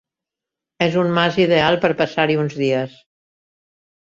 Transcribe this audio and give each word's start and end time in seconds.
És 0.85 0.95
un 1.01 1.09
mas 1.17 1.37
ideal 1.43 1.77
per 1.83 1.91
passar-hi 2.01 2.39
uns 2.45 2.59
dies. 2.63 2.97